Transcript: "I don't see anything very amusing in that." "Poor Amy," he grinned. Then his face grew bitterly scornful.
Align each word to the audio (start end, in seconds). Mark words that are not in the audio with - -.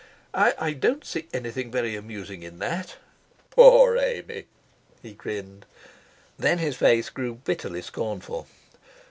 "I 0.33 0.73
don't 0.73 1.05
see 1.05 1.27
anything 1.31 1.69
very 1.69 1.95
amusing 1.95 2.41
in 2.41 2.57
that." 2.57 2.95
"Poor 3.51 3.97
Amy," 3.99 4.47
he 4.99 5.13
grinned. 5.13 5.67
Then 6.39 6.57
his 6.57 6.75
face 6.75 7.11
grew 7.11 7.35
bitterly 7.35 7.83
scornful. 7.83 8.47